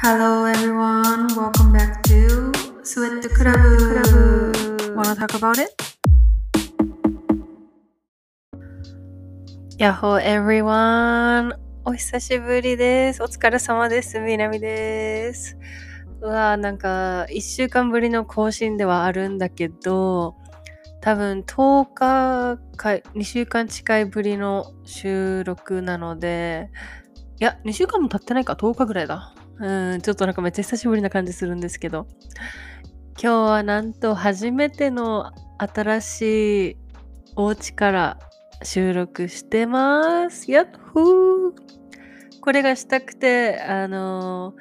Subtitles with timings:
[0.00, 2.52] Hello everyone, welcome back to
[2.84, 4.94] Sweat Club.
[4.94, 5.74] Wanna talk about it?
[9.76, 11.56] やっほー everyone!
[11.84, 13.24] お久しぶりです。
[13.24, 14.20] お疲れ様です。
[14.20, 15.58] みなみです。
[16.20, 20.36] うわーなんか、1週間ぶりの更新ではあるんだけど、
[21.00, 26.70] 多分10日か2週間近いぶりの収録なので、
[27.40, 29.34] いや、2週間も経ってないか、10日ぐらいだ。
[29.60, 32.06] うん、ちょっとなんかめっちゃ久しぶりな感じするんですけど、
[33.20, 36.76] 今日はなんと初めての新しい
[37.34, 38.18] お家から
[38.62, 40.50] 収録してます。
[40.50, 41.52] やっほー
[42.40, 44.54] これがしたくて、あの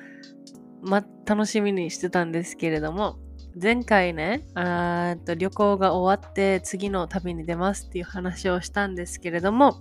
[0.84, 3.18] ーま、楽しみにしてたんですけれども、
[3.60, 9.80] 前回ね、あと旅行が終わって次の旅に出ますっていう話をしたんですけれども、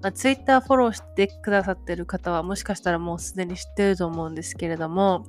[0.00, 5.24] ま、Twitter フォローしてくださってる方はもしかしたらもうすでに知ってると思うんですけれども、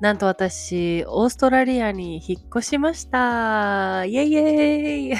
[0.00, 4.04] なんと私、オーストラリアに引っ越しました。
[4.04, 5.18] イェイイェイ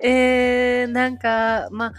[0.02, 1.92] えー、なんか、まあ、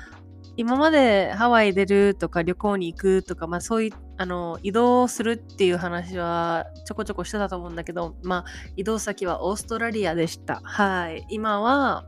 [0.57, 10.61] 今までハワイ出るとか旅行に行くとか、まあそういう、あの、移動するっていう話はちょこちょこしてたと思うんだけど、まあ移動先はオーストラリアでした。
[10.63, 11.25] はい。
[11.29, 12.05] 今は、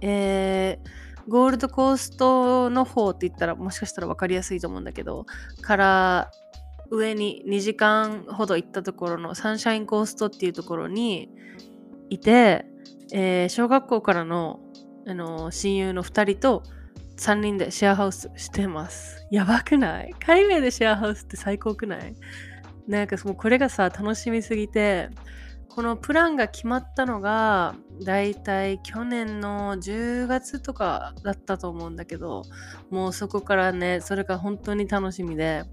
[0.00, 5.26] えー、ゴールドコーストの方って言ったらもしかしたら分かりやすいと思うんだけど、
[5.60, 6.30] から
[6.90, 11.30] 上に2時間ほど行ったところのサンシャインコーストっていうところに
[12.10, 12.64] いて、
[13.12, 14.60] えー小学校からの、
[15.08, 16.62] あの親友の2人と
[17.16, 19.26] 3人でシェアハウスしてます。
[19.30, 20.14] やばくない？
[20.20, 22.14] 海外でシェアハウスって最高くない？
[22.86, 25.08] なんかもうこれがさ、楽しみすぎて、
[25.68, 32.44] このプランが決まったのが、だいたい去年の10月とかだったと思うんだけど、
[32.90, 35.64] もうそこからね、それが本当に楽しみで、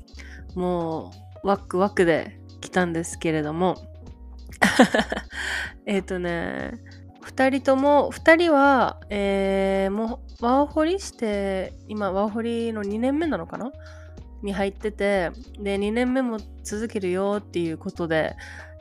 [0.56, 1.12] も
[1.44, 3.76] うワクワクで来たんですけれども、
[5.86, 6.72] えっとね、
[7.24, 13.72] 2人とも2人は、えーもうワーホリして今ワーホリの2年目なのかな？
[14.42, 18.36] に入っててで2年目も続けるよっていうことで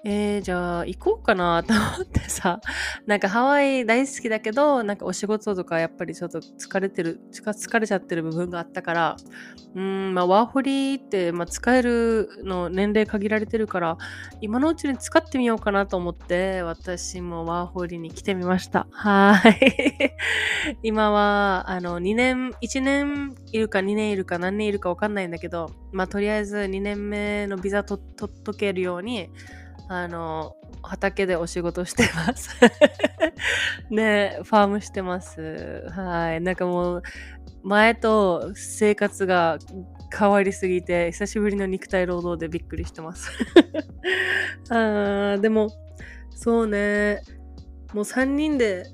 [0.04, 2.60] えー、じゃあ行こうかなと思ってさ。
[3.06, 9.16] なんかハワイ大好きだけどなんかお仕事とかやっぱりちょっと疲れてる疲れちゃってる部分があったから。
[9.74, 13.96] うーんまあワーホリーって、まあ、使えるの年齢限られてるから
[14.40, 18.86] 今のうちに使ってみようかなと思って私もワーホリーに来てみました。
[18.90, 20.12] はい。
[20.82, 29.30] 今はあの2年1年いるか2年いるか何年いるか分かんないんだけどまあとりあえず2年目のビザ取っとけるように
[29.94, 32.50] あの畑でお仕事してます。
[33.90, 35.86] ねファームしてます。
[35.90, 36.40] はい。
[36.40, 37.02] なんかもう
[37.62, 39.58] 前と生活が
[40.16, 43.30] 変わりすぎて久しぶりの肉体労働でびっくりしてます。
[44.70, 45.68] あーでも
[46.30, 47.20] そうね。
[47.92, 48.86] もう3人で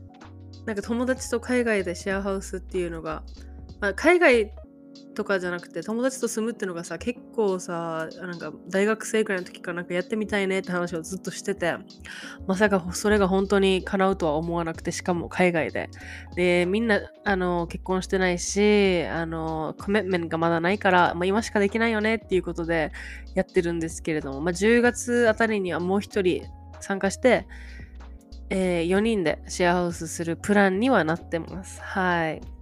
[0.66, 3.22] なんか友達と海外でシェアハウスっていうのが、
[3.81, 4.53] まあ、海外
[5.14, 11.76] とかじゃなくて友達と住むっていうのがさ結構さなんか大学生くらいの時からなんかやってみたいねって話をずっとしてて
[12.47, 15.91] まさかそれが本当に叶うとは思わなくてしかも海外で
[16.37, 22.92] でみんなあの結婚してないしあのコメントメントがまだないから、まあ、今しかできないよねっていうことで
[23.34, 26.47] やってるんですけれども、まあ、10月あたりにはもう一人
[26.81, 27.47] 参加して
[28.50, 31.82] えー4人でシェアハウスするプランにはなってます。
[31.82, 32.57] はい。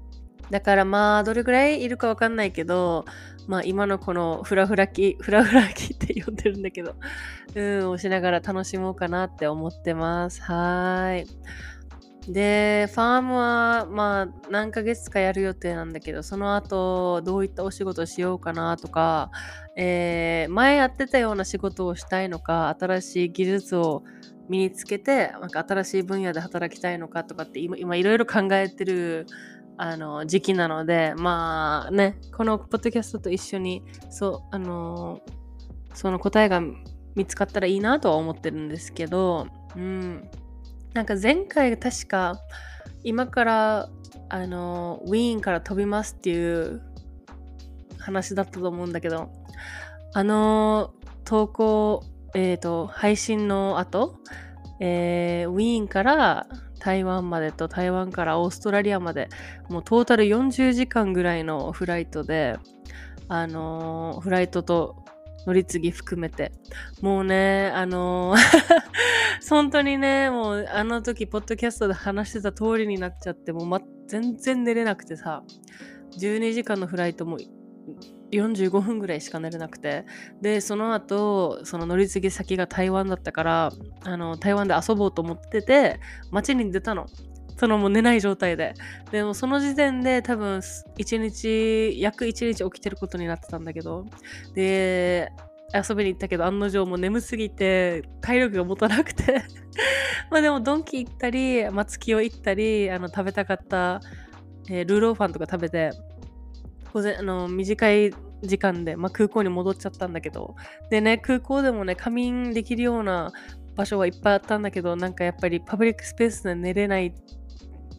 [0.50, 3.04] だからまあ、どれぐらいいるかわかんないけど、
[3.46, 6.94] まあ今のこのフラフラ期、フラフラ期 って呼んでるんだけど、
[7.54, 10.42] うん、をしながら楽しもうかなって思ってます。
[10.42, 11.26] はい。
[12.32, 19.30] で、ファームはまあ何ヶ月かやる予定なんだけど、その後どういったお仕事をしようかなとか、
[19.76, 24.02] えー前やってたような仕事をしたいのか、新しい技術を
[24.48, 29.26] 身につけてなんか新しい分野で働きたいのかとかって今いろいろ考えてる
[29.78, 35.20] あの時期なのでまあねこのポッドキャストと一緒にそうあの
[35.94, 36.60] その答えが
[37.14, 40.28] 見つかったらいいなとは思ってるんですけどうん。
[40.96, 42.40] なんか前回確か
[43.05, 43.90] 今から
[44.31, 46.81] あのウィーンから飛びますっていう
[47.99, 49.31] 話だったと思うんだけど
[50.14, 50.94] あの
[51.25, 52.02] 投稿
[52.34, 54.19] えっ、と配信の後、
[54.81, 56.46] えーウィーンから
[56.87, 59.29] 台湾までと台湾からオーストラリアまで
[59.69, 62.59] もうトータル40時間ぐらいのフライトで
[63.27, 64.94] あのーフライトと
[65.49, 66.53] 乗り継ぎ含めて。
[67.00, 68.38] もうねあのー
[69.50, 75.43] 本当にねもうあの時ポッドキャストで話してた通りになっちゃってもう、ま、全然寝れなくてさ
[76.21, 77.38] 12時間のフライトも
[78.32, 80.05] 45分ぐらいしか寝れなくて。
[80.40, 83.73] でその後その乗り継ぎ先が台湾だったから
[84.05, 86.00] あの台湾で遊ぼうと思ってて
[86.31, 87.06] 街に出たの。
[87.58, 88.75] そのもう寝ない状態で。
[89.11, 94.06] でもその時点で多分1日約1日起きてることになってたんだけど。
[94.55, 95.32] で
[95.75, 99.43] 遊びに行ったけど案の定もう眠すぎて体力が持たなくて。
[100.31, 104.00] まあでもドンキ行ったり松木を行ったりあの食べたかった、
[104.69, 105.90] えー、ルーローファンとか食べて
[106.93, 108.12] 午前あの短い
[108.43, 110.55] 時間で、まあ、空港に戻っちゃったんだけど。
[110.91, 113.33] でね空港でもね仮眠できるような
[113.75, 117.15] 場所はいっぱいあったんだけどなんかやっぱりパブリックスペースで寝れない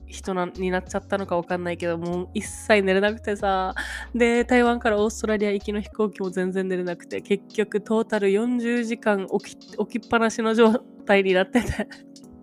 [0.08, 3.76] 人なになっちゃったのかわかんないけどもう一切寝れなくてさ。
[4.16, 10.74] で台湾からオーストラリア行きの飛行機も全然寝れなくて結局トータル40時間起き起きっぱなしの状
[11.06, 11.88] 態になってて。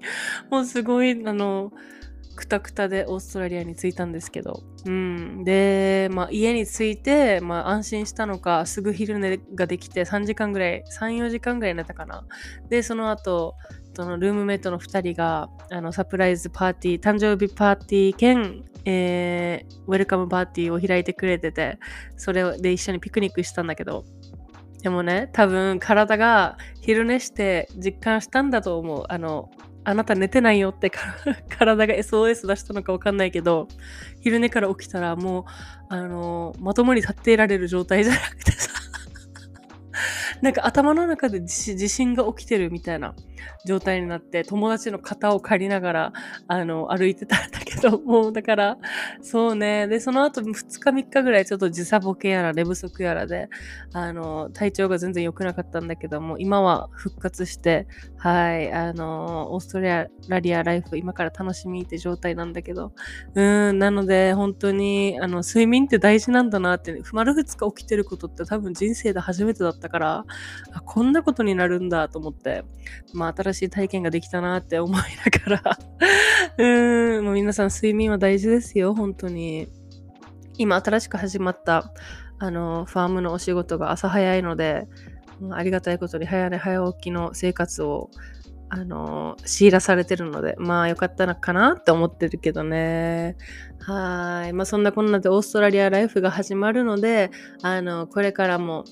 [0.51, 1.73] もうすごいあの
[2.35, 12.25] くたくたでオーストラリアに着いたんですけど、うん、で、まあ、家に着いて、まあ、安心したのかすぐ昼寝ができて3時間ぐらい34時間ぐらい寝たかな。
[12.69, 13.55] でその後
[13.95, 21.79] そのルームメイトの2人があのサプライズパーティー誕生日パーティー兼、えー、ウェルカムパーティーを開いてくれてて
[22.17, 24.05] それで一緒にピクニックしたんだけど。
[24.83, 29.05] でもね多分体が昼寝して実感したんだと思う。
[29.09, 29.51] あの
[29.85, 30.91] あなた寝てないよって
[31.59, 33.69] 体が SOS 出したのか分かんないけど
[34.21, 35.45] 昼寝から起きたらもう
[35.89, 38.71] あのまともに立っていられる状態じゃなくてさ
[40.45, 43.15] なんか頭の中で地震が起きてるみたいな
[43.67, 46.13] 状態になって友達の肩を借りながら
[46.49, 48.77] あの歩いてたんだけどもうだから
[49.23, 49.89] そうね。
[49.89, 53.49] でその後2日3日ぐらいちょっと時差ボケやら寝不足やらで
[53.95, 57.87] あの体調が全然良くなかったんだけども今は復活して
[58.19, 62.93] はいあのオーストラリアライフ今から楽しみって状態なんだけど
[63.35, 70.25] うんなので本当にあの睡眠って大事なんだなって丸2日起きてることって多分人生で初めてだったから
[70.73, 72.65] あこんなことになるんだと思って
[73.13, 75.79] まあ新しい体験ができたなって思いながら
[76.59, 79.69] うん、もう皆さん睡眠は大事ですよ、本当に。
[80.57, 81.93] 今新しく始まった
[82.39, 84.87] あのファームのお仕事が朝早いので、
[85.51, 88.11] ありがたいことに早寝早起きの生活を
[88.69, 93.37] あの強いらされてるので、まあよかったのかなって思ってるけどね。
[93.81, 94.53] はい。
[94.53, 97.31] まあそんなこんなでオーストラリアライフが始まるので、
[97.63, 98.85] あの、これからも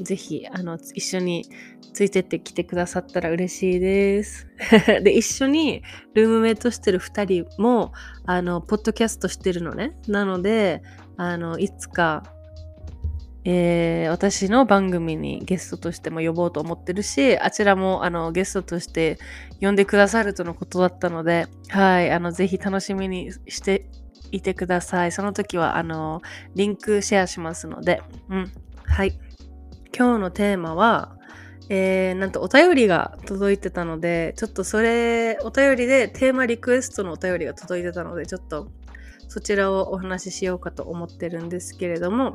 [0.00, 1.44] ぜひ、あの、一緒に
[1.92, 4.46] ついてってきてくださったら嬉しいです。
[5.02, 5.82] で、一緒に
[6.14, 7.92] ルームメイトしてる2人も、
[8.26, 9.96] あの、ポッドキャストしてるのね。
[10.06, 10.82] なので、
[11.16, 12.22] あの、いつか、
[13.44, 19.18] えー、私の番組にゲストとしても呼ぼうと思ってるし、あちらもあのゲストとして
[19.60, 23.88] 呼んでくださるとのことだったので、はい、あのぜひ楽しみにして
[24.32, 25.12] いてください。
[25.12, 26.20] その時はあの
[26.56, 28.52] リンクシェアしますので、うん、
[28.84, 29.18] はい。
[29.98, 31.16] 今日のテーマは、
[31.68, 38.70] えー、なんとお便りが届いてたので、ちょっとそれ、お便りでテーマリクエストのお便りが届いてたので、ちょっと
[39.26, 42.34] そちらをお話ししようかと思ってるんですけれども、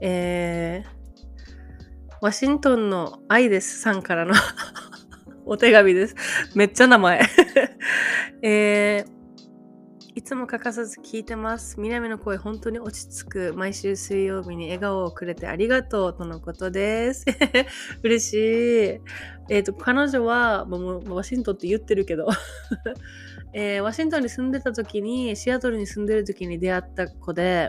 [0.00, 4.34] えー、ワシントンのアイデスさんからの
[5.46, 6.16] お手紙です。
[6.56, 7.20] めっちゃ名前
[8.42, 9.19] えー
[10.16, 11.78] いつも欠かさず聞いてます。
[11.78, 13.54] みなみの声、本当に落ち着く。
[13.56, 17.24] 毎週水曜日に笑顔をくれてありがとうとのことです。
[18.02, 18.38] 嬉しい。
[19.48, 22.26] えっ、ー、と、彼女は、もうワシントンって言ってるけど
[23.54, 27.68] えー、ワシントンに住んでた時に、シアトルに住んでる時に出会った子で、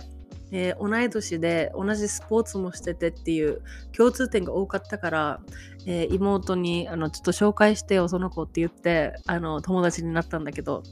[0.52, 3.62] えー、同い年で同じスポーツもしててっていう
[3.96, 5.40] 共通点が多かったから、
[5.86, 10.84] えー、妹にあのちょっと紹介してよその子って言ってあの友達になったんだけど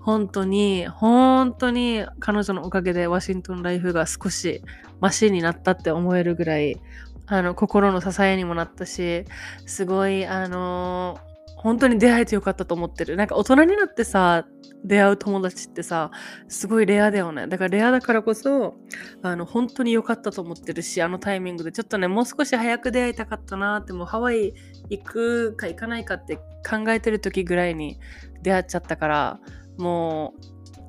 [0.00, 4.62] 本当に本当に彼女のおかげでワシントンライフが少し
[5.00, 6.80] マシになったって思えるぐらい
[7.26, 9.24] あの心の支えにもなったし
[9.64, 11.33] すごいあのー
[11.64, 13.16] 本当に出会えてよかったと思ってる。
[13.16, 14.46] なんか大人になってさ、
[14.84, 16.10] 出会う友達ってさ、
[16.46, 17.46] すごいレアだよね。
[17.46, 18.76] だからレアだからこそ、
[19.22, 24.52] あの、本当に良かったと思ってるし、あのタイミングで、ちょっとね、もう少し早く出会いたかったなって、もうハワイ
[24.90, 27.98] 行くか行かないかって考えてる時ぐらいに
[28.42, 29.40] 出会っちゃったから、
[29.78, 30.34] も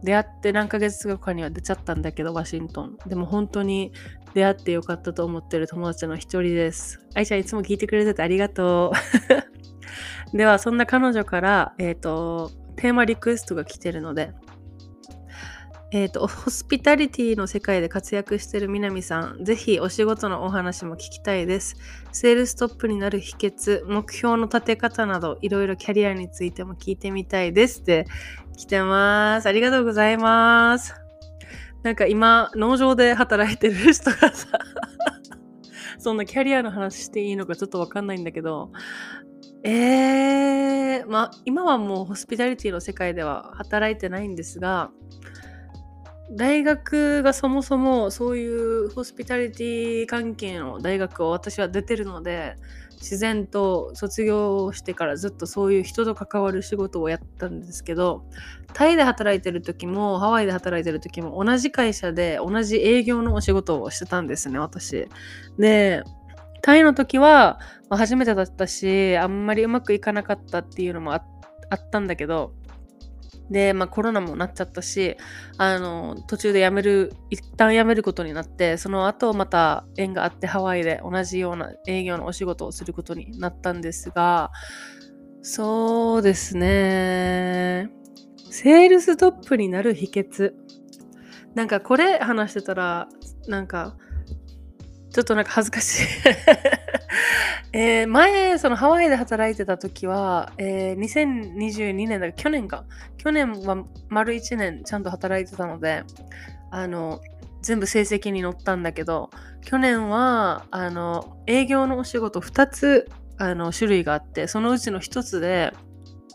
[0.01, 2.97] う、出会って何ヶ月後かには出ちゃったんだけど、ワシントン。
[3.07, 3.93] でも本当に
[4.33, 6.99] 出会ってよかったと思ってる友達の一人です。
[7.13, 9.44] 愛ちゃんいつも聞いてくれててありがとう。
[10.35, 14.33] では、そんな彼女から、えっ、ー、と、テーマリクエストが来てるので、
[15.93, 21.77] えっ、ー、と、ホスピタリティの世界で活躍してる南さん、ぜひお仕事のお話も聞きたいです。
[22.11, 28.05] セールストップになる秘訣、目標の立て方など、いろいろキャリアについても聞いてみたいですって
[28.57, 29.47] 来てます。
[29.47, 30.93] ありがとうございます。
[31.83, 34.49] なんか今、農場で働いてる人がさ
[35.97, 38.71] そんなキャリアの話していいのかちょっとわかんないんだけど、
[39.67, 44.91] えー、まあ今はもうホスピタリティの世界では働いてないんですが、
[46.31, 52.57] 大学がそもそもそういうホスピタリティ関係の大学を私は出てるので
[52.91, 58.23] 自然と卒業してからずっとそういう人と関わる仕事をやったんですけど
[58.73, 65.07] タイで働いてる時もハワイで働いてる時も同じ会社で同じ営業のお仕事をしてたんですね私。
[65.59, 66.03] で
[66.65, 72.55] タイの時は、まあ、初めてだったしあんまりうまくいかなかったっていうのもあったんだけど
[73.51, 75.15] で、まあ、コロナもなっちゃったし
[75.59, 84.51] あの途中で辞める一旦辞めることになってその後また縁があってハワイで同じような営業のお仕事をすることになったんですが
[85.43, 87.91] そうですね。
[88.49, 90.53] セールストップになる秘訣。
[91.53, 93.07] なんかこれ話してたら
[93.47, 93.95] なんか
[95.15, 96.07] ちょっとなんか恥ずかしい
[97.71, 102.83] えー、前、そのハワイで働いてた時は、えー、2022年だ去年か。
[103.15, 106.03] 去年は丸1年ちゃんと働いてたので、
[106.69, 107.21] あの、
[107.61, 109.29] 全部成績に載ったんだけど、
[109.61, 115.71] 去年は、あの、営業のお仕事2つ、あの、種類があって、そのうちの1つで、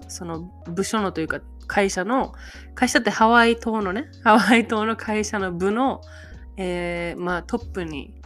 [0.08, 2.32] その部署のというか、会社の、
[2.74, 6.00] 会社ってハワイ島のね、ハワイ島の会社の部の、
[6.56, 8.19] えー、まあトップに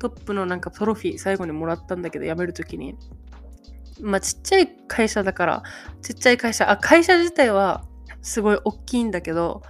[0.00, 2.96] トップのなんかトロフィー最後にもらったんだけど辞める時に。
[4.00, 5.62] まあちっちゃい会社だから
[6.00, 7.84] ちっちゃい会社あ会社自体は
[8.22, 9.62] すごい大きいんだけど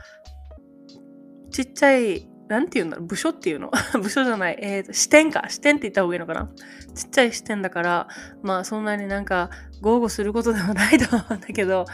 [1.50, 3.70] ちっちゃいなんて言うんだろう部署っていうの？
[4.02, 5.44] 部署じゃない、えーと、支店か。
[5.48, 6.48] 支店って言った方がいいのかな？
[6.94, 8.08] ちっちゃい支店だから
[8.42, 11.86] まあそんなになんか豪語することでもないと思うんだけど。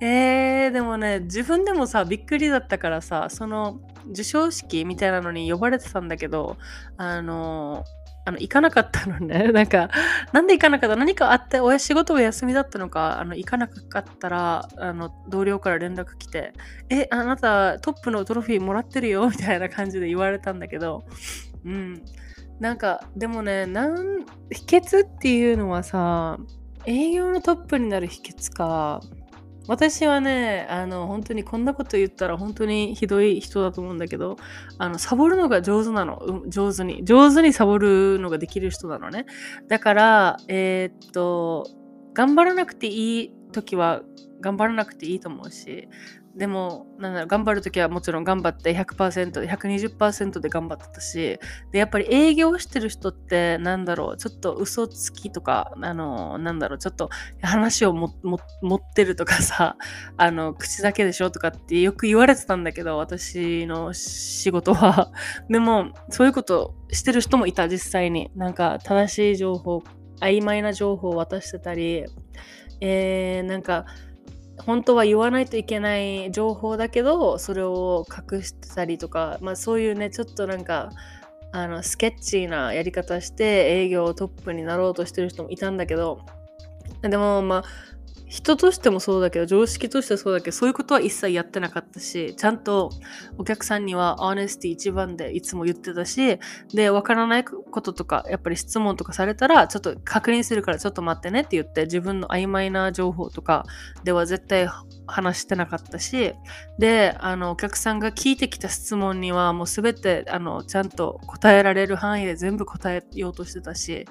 [0.00, 6.56] えー、でもね自分でもさびっくりだったからさその授賞式みたいなのに呼ばれてたんだけど、
[6.96, 7.84] あの、
[8.24, 9.50] あの行かなかったのね。
[9.52, 9.90] なんか、
[10.32, 16.52] なんで行かなかった何かあって、親仕事が休みだったのか、あの行かなかったら、あの同僚から連絡来て、
[16.90, 19.28] え、あなたトップのトロフィーもらってるよ？
[19.28, 21.04] みたいな感じで言われたんだけど、
[21.64, 22.02] うん。
[22.58, 26.38] なんか、でもね、なん秘訣っていうのはさ、
[26.84, 29.00] 営業のトップになる秘訣か、
[29.66, 34.36] 私はね、あの、本当にこんなこと言ったら本当にひどい人だと思うんだけど、
[34.78, 36.16] あの、サボるのが上手なの。
[36.16, 37.04] うん、上手に。
[37.04, 39.26] 上手にサボるのができる人なのね。
[39.68, 41.66] だから、えー、っと、
[42.14, 44.02] 頑張らなくていい時は
[44.40, 45.88] 頑張らなくていいと思うし、
[46.36, 51.40] でも、なんだろう、頑張るときはもちろん頑張って100%、120%で頑張ってたし、
[51.72, 57.10] で、やっぱり営業してる人って、なんだろう、ちょっと嘘つきとか、あの、なんだろう、ちょっと
[57.42, 58.14] 話をも
[58.62, 59.76] 持ってるとかさ、
[60.16, 65.10] あの、口だけでしょとかってよく言われてたんだけど、私の仕事は。
[65.50, 68.30] でも、そういうことしてる人もいた、実際に。
[68.36, 69.82] なんか、正しい情報、
[70.20, 72.04] 曖昧な情報を渡してたり、
[72.80, 73.84] えー、なんか、
[74.66, 80.90] 本当は言わないといけない情報だけどそれを隠してたりとか、まあ、そういうねちょっとなんか
[81.52, 86.20] あのスケッチーなやり方して営業トップになろうとしてる人もいたんだけど
[87.02, 87.64] でもまあ
[88.30, 92.90] 人としてもそうだけど常識としてそうだけどそういうことは一切やってなかったしちゃんと
[93.38, 96.38] お客さんにはオネスティ一番でいつも言ってたし
[96.72, 103.66] でわからないこととかやっぱり質問とかされたらちょっと確認するからちょっと待ってねって言って自分の曖昧な情報とか
[104.04, 104.68] では絶対
[105.08, 106.34] 話してなかったし
[106.78, 114.06] であのお客さんが聞いてきた質問にはもう全てあのちゃんと答えられる範囲で全部答えようとしてたし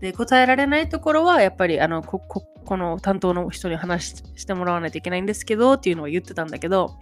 [0.00, 2.44] で答えられないところはやっぱりあのここ
[2.76, 6.96] の担当の人に話してもらわないといけないんですけどっていうのを言ってたんだけど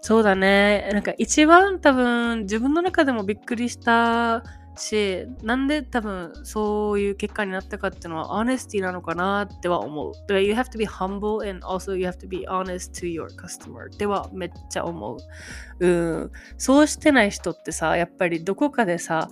[0.00, 4.44] そうだねなんか一番多分自分の中でもびっくりした
[4.78, 10.12] し、なんで多分そういう結果になったかっていうのは honesty なのかなっては思う。
[10.12, 13.88] だから you have to be humble and also you have to be honest to your customer
[13.96, 15.16] ではめっちゃ思
[15.80, 15.86] う。
[15.86, 15.88] う
[16.24, 16.32] ん。
[16.58, 19.28] そうしてない人ってさ、やっぱりどこかでさ、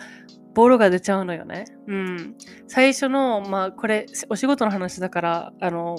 [0.54, 1.64] ボロが出ちゃうのよね。
[1.87, 2.34] うん。
[2.68, 5.99] 最初の、まあこれお仕事の話だから、あの、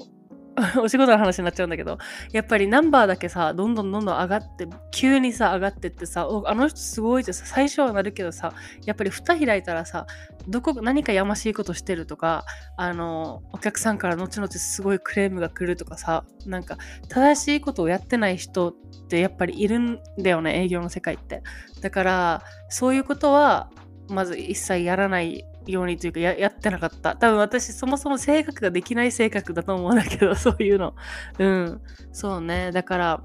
[0.81, 1.97] お仕事の話になっちゃうんだけど、
[2.31, 8.53] やっぱりナンバーだけさ、どんどんどんどん上がって、急にさ、上がってってさ、あの人すごいってさ、最初はなるけどさ、
[8.85, 10.05] やっぱり蓋開いたらさ、
[10.47, 12.45] どこ、何かやましいことしてるとか、
[12.77, 16.77] あの、お客さんから後々すごいクレームが来るとかさ、なんか、
[17.09, 18.74] 正しいことをやってない人っ
[19.09, 21.43] てやっぱりいるんだよね、営業の世界って。
[21.81, 23.69] だから、そういうことは、
[24.09, 27.15] まず一切やらないようにというかやってなかった。
[27.15, 30.95] 多分私そもそも性格ができない性格だと思うんだけど、 そういうの。
[31.39, 31.81] うん。
[32.12, 32.71] そうね。
[32.71, 33.24] だから、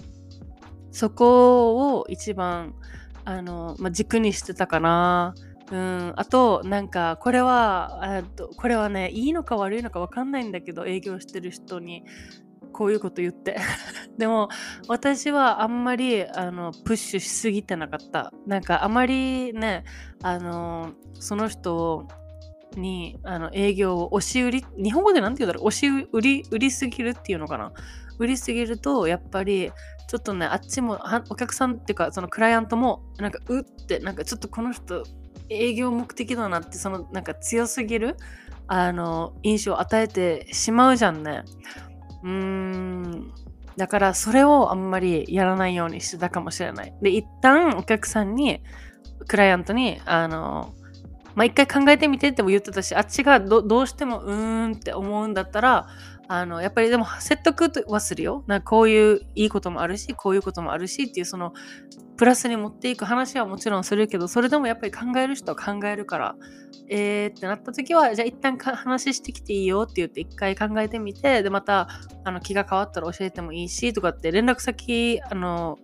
[0.90, 2.75] そこを一番、
[3.25, 5.34] あの、まあ、軸にしてたかな。
[5.70, 8.25] うん、あと、なんか、これは、
[8.56, 12.04] これはね、いいのか悪いのか分かんないんだけど、営業してる人に
[12.73, 13.57] こういうこと言って。
[14.19, 14.49] でも、
[14.89, 18.33] 私はあんまりあのプッシュしすぎてなかった。
[18.47, 19.85] なんか、あまりね、
[20.23, 22.07] あの、その人
[22.77, 27.73] にあの営業を押し売り、日本語でなんて言うんだろう、押し売り、売りすぎるっていうのかな。
[28.19, 29.73] 売りすぎると、やっぱり、
[30.07, 30.99] ちょっとね、あっちも、
[31.31, 35.05] お客さんっていうか、そのクライアントも、なんか、うって、なんかちょっとこの人、
[35.49, 38.17] 営業目的だなって、その、なんか強すぎる、
[38.67, 41.45] あの、印象を与えてしまうじゃんね。
[42.23, 43.33] うーん。
[43.77, 46.95] だから、それをあんまりやらないようにしてたかもしれない。
[47.00, 48.62] で、一旦お客さんに、
[49.27, 50.75] クライアントに、あの、
[51.35, 55.89] まあ、一回考えてみてっても言ってたし、あっちがどどうしてもうーんって思うんだったら、
[56.32, 58.44] あのやっぱりでも説得はするよ。
[58.46, 61.52] なんかこういういいこともあるし、こういうこともあるしっていうその
[62.16, 66.37] プラスに持っていく話はもちろんするけど、それでもやっぱり考える人は考えるから、
[66.88, 71.88] えーってなった時は、じゃあ一旦か話してきていいよって言って一回考えてみて、でまた
[72.22, 75.78] あの気が変わったら教えてもいいしとかって連絡先、あの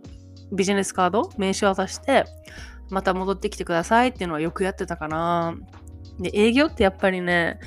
[0.52, 2.24] ビジネスカード、名刺渡して、
[2.90, 5.56] また戻ってきてくださいっていうのはよくやってたかな。
[6.20, 7.58] で、営業ってやっぱりね、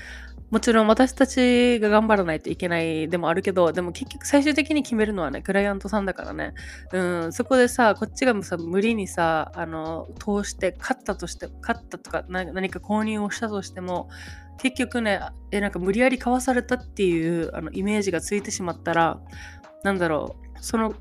[0.50, 6.54] もちろん私たちが頑張らないといけないでもあるけど、でも結局最終的に決めるのはね、クライアントさんだからね。
[6.92, 14.10] うん、そこでさ、こっちがさ、無理にさ、あの、通して、勝ったとして、勝ったとか、何か購入をしたとしても、
[14.58, 19.22] 結局ね、え、なんか無理やり買わされたっていうあのイメージがついてしまったら、
[19.84, 20.94] なんだろう、その、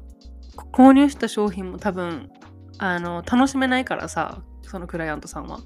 [0.72, 2.30] 購入した商品も多分、
[2.78, 5.60] あの、楽しめないからさ、そのクライアントさんは。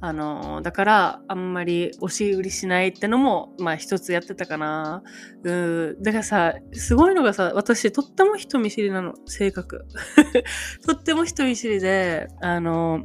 [0.00, 5.02] あのだからあんまり押し売りしないってのもまあ一つやってたかな。
[5.42, 9.14] うんだからさすごいのがさ私とっても人見知りなの。
[9.26, 9.86] 性格。
[10.86, 13.02] とっても人見知りであの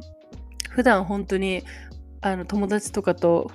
[0.70, 1.62] 普段本当に
[2.20, 3.50] あの友達とかと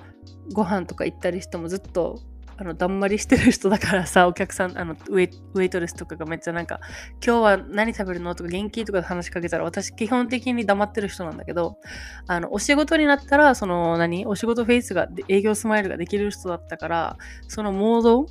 [0.52, 2.20] ご飯とか行ったりしてもずっと
[2.60, 6.78] あのだんまりしてる人だからさお客さんあのウェイウェイトレスとかがめっちゃなんか
[7.24, 8.84] 「今日は何食べるの?」とか元気？
[8.84, 11.78] とか話しかけたら私基本的に黙ってる人なんだけど
[12.26, 14.26] あのお仕事になったらその何？
[14.26, 17.16] お仕事フェイスが営業スマイルができる人だったから
[17.48, 18.26] そのモード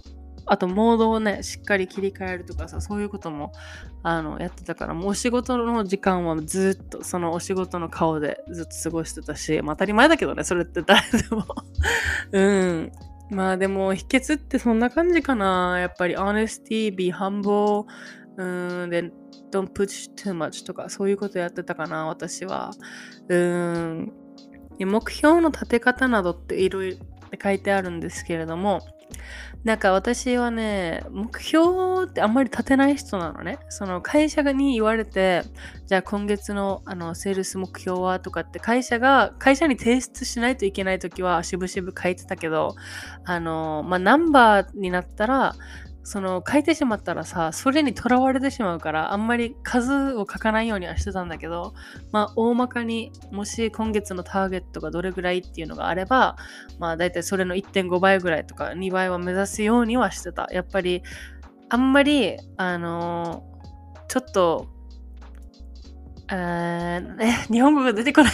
[0.45, 3.51] あとモードをねしっかり切り替えるとかさそういうことも
[4.03, 11.45] あのやってたからもうお仕事の時間はずっとそのお仕事の顔でずっと過ごしてたし、まあ、当たり前だけどねそれって誰でも。
[12.31, 12.91] うん。
[13.29, 15.77] まあでも秘訣ってそんな感じかな。
[15.79, 17.85] やっぱり honesty, be humble,
[18.37, 19.11] うんで
[19.51, 22.71] don't push too much とかそういうことやってたかな、私は。
[23.27, 24.13] うん
[24.79, 26.97] 目標の立て方などっていろいろ
[27.41, 28.79] 書いてあるんですけれども、
[29.63, 33.59] なんか私はね、目標ってあんまり立てない人なのね。
[33.67, 35.43] その会社に言われて、
[35.85, 42.75] じゃあ今月のあのセールス目標はとかって会社が、会社に提出しないといけない時はしぶしぶ書いてたけど、
[43.25, 45.55] あの、まあ、ナンバーになったら、
[46.03, 51.73] その書いてしまったらさ、それにとらわれてしまうから、あんまり数を書かないようにはしてたんだけど、
[52.11, 56.37] まあ、大まかにもし今月のターゲットがどれぐらいっていうのがあれば、
[56.79, 60.47] まあ、大体それの1.5倍ぐらいとか2倍は目指すようにはしてた。
[60.51, 61.03] やっぱり、
[61.69, 63.49] あんまり、あのー
[64.07, 64.67] ちょっと、
[66.29, 68.33] あーえ、日本語が出てこない。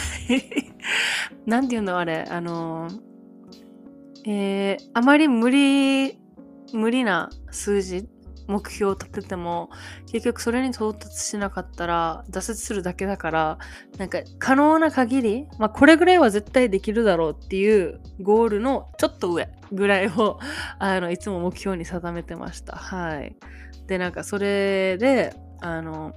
[1.44, 3.00] なんていうのあれ、あのー
[4.28, 6.18] えーあまり無理、
[6.72, 8.08] 無理な数字、
[8.48, 9.70] 目標を立てても、
[10.12, 13.58] 結局それに到達しなかったら挫折するだけだから、
[13.98, 20.38] なんか可能な限り、まあこれぐらいは絶対できるだろうっていうゴールのちょっと上ぐらいを、
[20.78, 22.76] あの、いつも目標に定めてました。
[22.76, 23.36] はい。
[23.86, 26.12] で、なんかそれで、あの、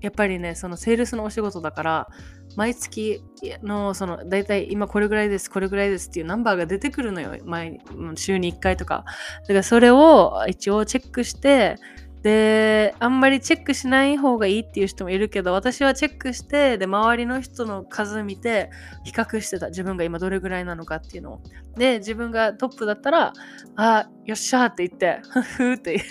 [0.00, 2.08] やっぱりね、そのセールスのお仕事だから、
[2.56, 3.22] 毎月
[3.62, 7.36] の、その、大体今これぐらいです、これぐらいですっていうナンバーが出てくるのよ。
[7.44, 7.80] 毎
[8.16, 9.04] 週に1回とか。
[9.42, 11.76] だからそれを一応チェックして、
[12.24, 18.70] で、あんまりチェックしない方がいいっていう人もいるけど、私はチェックして、で、周りの人の数見て、
[19.04, 19.68] 比較してた。
[19.68, 21.40] 自分が今どれぐらいなのかっていうのを。
[21.76, 23.34] で、自分がトップだったら、
[23.76, 26.02] あ、よっしゃーって言って、ふふーって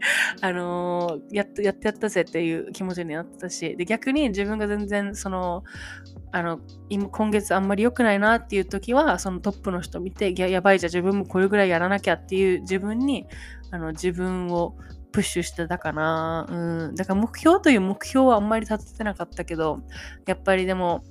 [0.40, 5.64] あのーやっとやってやったぜっていう気持ちになってたしで逆に自分が全然その
[6.30, 13.26] あの今月あんまり良くないなっていう時はそのトップの人見てややばいじゃ自分もこれぐらいやらなきゃっていう自分に
[13.70, 14.76] あの自分を
[15.10, 19.80] プッシュしてたかな、うん、だから目標という目標はあんまり立ててなかったけど
[20.26, 21.02] やっぱりでも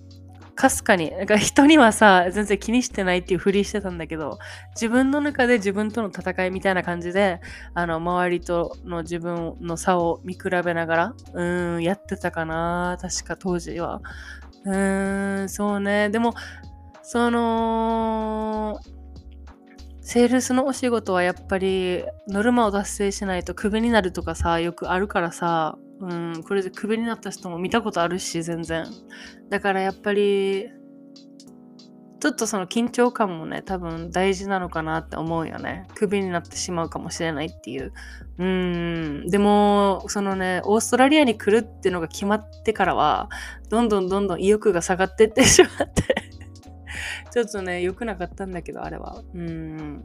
[0.58, 4.40] かすかになんか人にはさ全然気にしてないっていうふりしてたんだけど
[4.72, 7.40] 自分の中で自分との戦いみたいな感じで
[7.74, 11.44] あの周りとの自分の差を見比べながらう
[11.78, 14.02] んやってたかな確か当時は。
[14.66, 16.10] うーんそうね。
[16.10, 16.34] でも
[17.10, 18.82] その、
[20.02, 26.06] セールスのお仕事はやっぱりノルマを達成しないとクビになるとかさ、よくあるからさ、う
[26.40, 28.86] ん、これでクビになった人も見たことあるし、全然。
[29.50, 30.70] だからやっぱり、
[32.20, 35.88] ちょっとその緊張感もね、多分大事なのかなって思うよね。
[35.96, 37.94] クビになってしまうかもしれないっていう。
[38.40, 39.28] うん。
[39.28, 43.30] でも、そのね、オーストラリアに来るっていうのが決まってからは、
[43.70, 46.32] どんどんどんどん意欲が下がってってしまって
[47.32, 49.22] ちょっとね、良くなかったんだけど、あれは。
[49.34, 50.04] うん。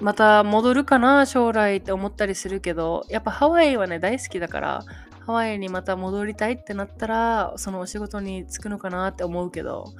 [0.00, 4.84] また戻るかな、将来って思ったりするけど、やっぱハワイはね、大好きだから、
[5.26, 9.92] ハワイにまた戻りたいってなったら、そのお仕事に就くのかなって思うけど、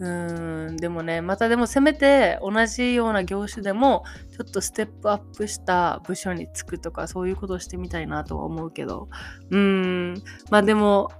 [0.00, 4.04] うーん、でもね、またでもせめて同じような業種でも、
[4.36, 9.08] ちょっとステップアップした部署に就くとか、そういうことをしてみたいなとは思うけど、
[9.50, 10.14] うーん、
[10.50, 11.10] まあでも、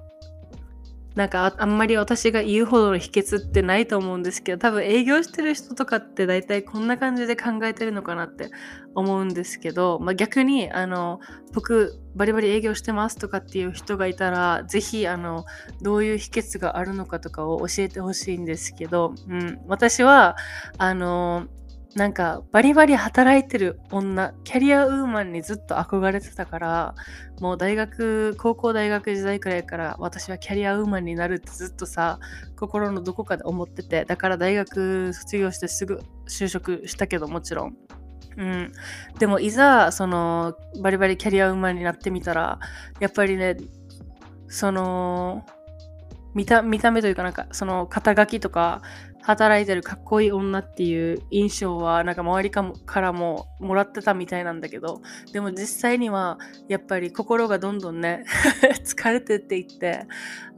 [1.14, 8.50] なんかあんまり私が言うほどの秘訣ってないと思うんですけど多分営業してる人とかって大体こんな感じで考えてるのかなって
[8.96, 11.20] 思うんですけど、まあ、逆にあの
[11.52, 15.44] 僕バリバリ営業してますとかっていう人がいたらぜひあの
[15.82, 20.36] どういう秘訣があるのかとかを教えてほしいんですけど、うん、私は
[20.78, 21.46] あの
[21.94, 26.94] なんかバリバリ働いてる女、キャリアウーマンにずっと憧れてたから、
[27.40, 32.18] もう大学、高校大学時代くらいから私はキャリアウーマンになるってずっとさ、
[32.56, 37.76] 心のどこかで思ってて、だから大学卒業してすぐ就職したけどもちろん。
[38.36, 38.72] うん、
[39.20, 42.58] でもいざそのバリバリキャリアウーマンになってみたら
[42.98, 43.56] やっぱりね
[44.48, 45.46] その
[46.34, 48.82] 見た見た目というかなんかその肩書きとか
[49.26, 55.00] 働いてるかっこいい女っていう印象はなんか周りからももらってたみたいなんだけど
[55.32, 58.24] でも実際にはやっぱり心がどんどんね
[58.84, 60.06] 疲れてっていって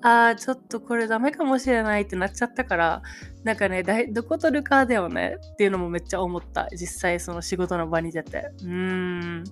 [0.03, 3.03] ああちょっとこれダメかもしれないってなっちゃったから
[3.45, 6.69] なんかねどこ取るかだよねっていうのもめっちゃ思った。
[6.73, 8.51] 実際その仕事の場に出て。
[8.63, 9.45] うーん。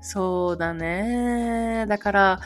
[0.00, 1.86] そうだね。
[1.88, 2.40] だから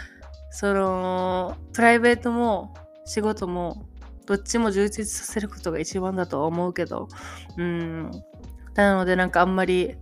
[0.51, 2.75] そのプライベートも
[3.07, 3.87] 仕事も
[4.31, 7.09] どっちも充実させることが一番だとは思うけど、
[7.57, 8.13] うん。
[8.77, 9.97] なのでなんかあんまり、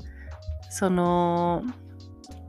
[0.68, 1.62] その、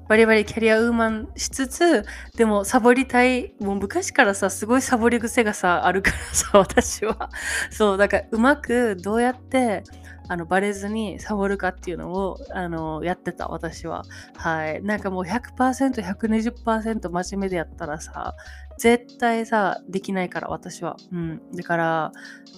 [0.09, 2.03] バリバリキャリアウーマンしつつ、
[2.35, 7.29] でもサボりたい、もう昔からさ、すごいサボり癖がさ、あるからさ、 私は。
[7.71, 9.83] そう、だからうまくどうやって
[10.27, 14.03] あのバレずにサボるかっていうのをあのやってた私は
[14.35, 18.35] はいなんかもう 100%120% 真面目でやったらさ
[18.79, 22.11] 絶対さできないから私はうんだから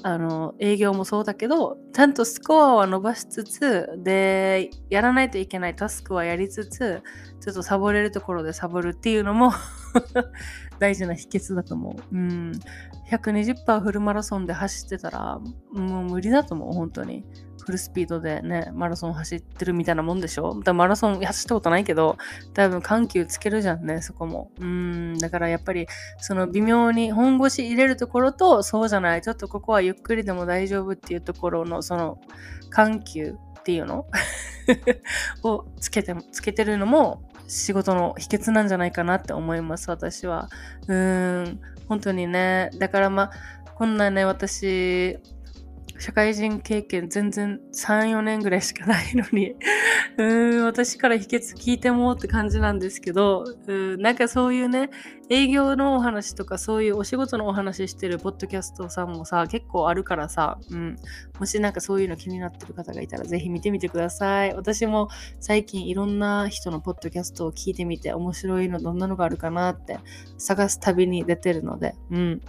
[0.03, 7.01] あの営業もそうだけどちゃんとスコアは伸ばしつつでやらないといけないタスクはやりつつ
[7.41, 9.51] ちょっとサボれるところでサボるっていうのも
[10.79, 12.15] 大事な秘訣だと思う。
[12.15, 12.51] うん。
[13.09, 15.39] 120%フルマラソンで走ってたら、
[15.71, 17.23] もう無理だと思う、本当に。
[17.65, 20.59] フルスピードでね、マラソン走ってるみたいなもんでしょ？
[20.63, 22.17] だマラソン走ったことないけど、
[22.53, 24.51] 多分緩急つけるじゃんね、そこも。
[24.59, 25.87] うん、だからやっぱり、
[26.19, 32.19] その微妙に本腰入れるところと、そうじゃない、ちょっとここはゆっくりでも大丈夫っていうところの、その
[32.69, 34.05] 緩急っていうの？
[35.43, 40.49] をつけて、つけてるのも仕事の秘訣なんじゃないかなって思います、私は。
[40.87, 42.69] うーん、本当にね。
[42.77, 43.31] だからまあ、
[43.75, 45.17] こんなね、私、
[46.01, 49.51] 社会人経験全然3、4年ぐらいしかないのに
[50.17, 54.89] うーん、私から秘訣聞いてもって感じなんですけど、うん、なんかそういうね、
[55.29, 60.95] 営業のお話とかそういうお仕事のお話してるポッドキャストさんもさ、結構あるからさ、うん、
[61.39, 64.55] もしなんかそういうの気になってる方がいたらぜひ見てみてください。
[64.55, 65.07] 私も
[65.39, 69.99] 最近いろんな人のポッドキャストを聞いてみて面白いのどんなのがあるかなって
[70.39, 72.41] 探す旅に出てるので、うん。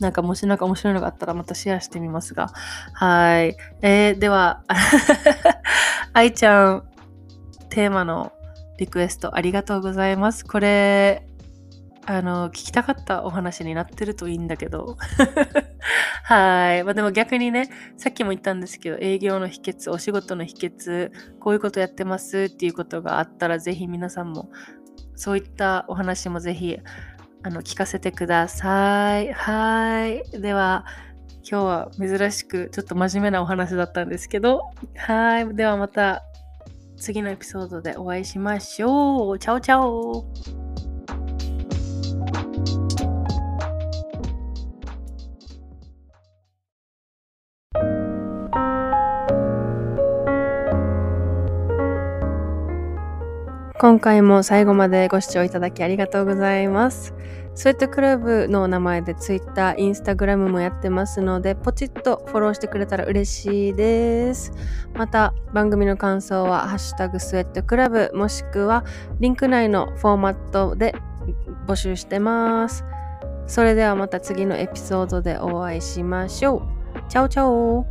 [0.00, 2.48] なんかもしなんか面白いのがあったらまたシェアしてみますが。
[2.92, 3.56] はい。
[3.82, 4.64] えー、では、
[6.12, 6.84] 愛ちゃん、
[7.70, 8.32] テーマの
[8.78, 10.44] リクエストありがとうございます。
[10.44, 11.26] これ、
[12.06, 14.96] あの、聞きたかったお話になってるといいんだけど。
[16.24, 16.84] はい。
[16.84, 24.50] まあでも逆にね、さっきも言ったんですけど、営業の秘訣、お仕事の秘訣、こういうことやってますっていうことがあったら、ぜひ皆さんも、
[25.16, 26.78] そういったお話もぜひ
[27.46, 29.30] あの聞かせてください。
[29.34, 30.40] はい。
[30.40, 30.86] では、
[31.48, 34.62] 今日は珍しくちょっと真面目なお話だったんですけど、
[34.96, 35.54] はい。
[35.54, 36.22] ではまた
[36.96, 39.38] 次のエピソードでお会いしましょう。
[39.38, 40.24] チャオチャオ
[53.84, 57.12] 今回も最後までご視聴いただきありがとうございます。
[57.54, 64.52] スウェットクラブの名前で Twitter、Instagram もやってますので、ポチッとフォローしてくれたら嬉しいです。
[64.94, 68.86] また、番組の感想は、ハッシュタグスウェットクラブ、もしくは、
[69.20, 70.94] リンク内のフォーマットで
[71.66, 72.86] 募集してます。
[73.46, 76.62] それではまた次のエピソードでお会いしましょ
[76.96, 77.02] う。
[77.10, 77.84] チャオチャオ